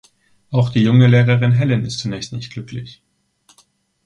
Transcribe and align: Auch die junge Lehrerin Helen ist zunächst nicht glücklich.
Auch 0.49 0.69
die 0.71 0.79
junge 0.81 1.05
Lehrerin 1.05 1.51
Helen 1.51 1.85
ist 1.85 1.99
zunächst 1.99 2.33
nicht 2.33 2.51
glücklich. 2.51 3.03